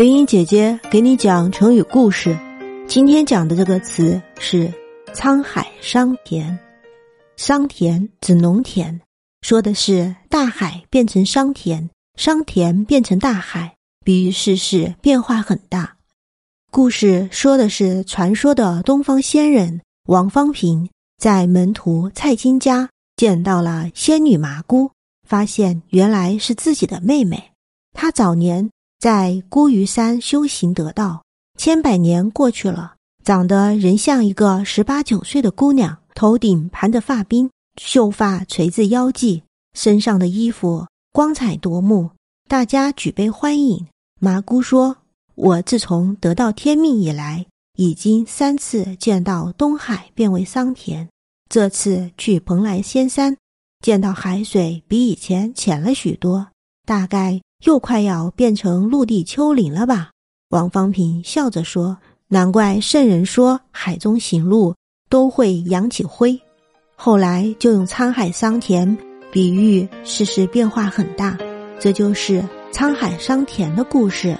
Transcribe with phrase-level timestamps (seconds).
[0.00, 2.34] 林英姐姐给你讲成语故事，
[2.88, 4.72] 今天讲的这个词是
[5.12, 6.58] “沧海桑田”。
[7.36, 8.98] 桑田指农田，
[9.42, 15.98] 说的是大海变成桑田，桑田变成大海，比喻世事变化很大。
[16.70, 20.88] 故事说的是传说的东方仙人王方平
[21.18, 24.92] 在门徒蔡京家见到了仙女麻姑，
[25.28, 27.50] 发现原来是自己的妹妹。
[27.92, 28.70] 他早年。
[29.00, 31.22] 在孤屿山修行得道，
[31.58, 37.48] 千百年过去了，长得仍像一个十八九岁的姑娘，头顶盘着发鬓，
[37.80, 39.42] 秀发垂至腰际，
[39.72, 42.10] 身上的衣服光彩夺目，
[42.46, 43.86] 大家举杯欢迎。
[44.20, 44.98] 麻姑说
[45.34, 47.46] ：“我自从得到天命以来，
[47.78, 51.08] 已经三次见到东海变为桑田，
[51.48, 53.34] 这次去蓬莱仙山，
[53.82, 56.48] 见到海水比以前浅了许多，
[56.84, 60.10] 大概。”又快要变成陆地丘陵了吧？
[60.50, 64.74] 王方平笑着说：“难怪圣人说海中行路
[65.08, 66.40] 都会扬起灰。”
[66.96, 68.96] 后来就用沧海桑田
[69.30, 71.38] 比喻世事变化很大，
[71.78, 74.36] 这就是沧海桑田的故事。